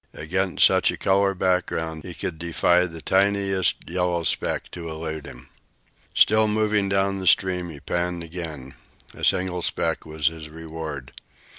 Against 0.15 0.65
such 0.65 0.89
a 0.89 0.97
color 0.97 1.35
background 1.35 2.01
he 2.03 2.15
could 2.15 2.39
defy 2.39 2.87
the 2.87 3.03
tiniest 3.03 3.87
yellow 3.87 4.23
speck 4.23 4.71
to 4.71 4.89
elude 4.89 5.27
him. 5.27 5.49
Still 6.15 6.47
moving 6.47 6.89
down 6.89 7.19
the 7.19 7.27
stream, 7.27 7.69
he 7.69 7.79
panned 7.79 8.23
again. 8.23 8.73
A 9.13 9.23
single 9.23 9.61
speck 9.61 10.03
was 10.03 10.25
his 10.25 10.49
reward. 10.49 11.11